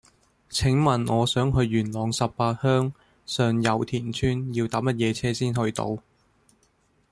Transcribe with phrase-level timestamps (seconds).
[0.49, 2.91] 請問我想去元朗十八鄉
[3.23, 5.99] 上攸田村要搭乜嘢車先去到